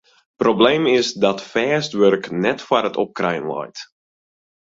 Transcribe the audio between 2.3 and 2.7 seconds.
net